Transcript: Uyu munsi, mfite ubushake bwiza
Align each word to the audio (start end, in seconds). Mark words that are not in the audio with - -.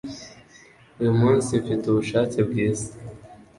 Uyu 1.01 1.13
munsi, 1.21 1.49
mfite 1.61 1.83
ubushake 1.87 2.39
bwiza 2.47 2.89